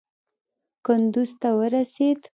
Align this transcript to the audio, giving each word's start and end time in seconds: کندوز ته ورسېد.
کندوز 0.85 1.31
ته 1.41 1.49
ورسېد. 1.57 2.21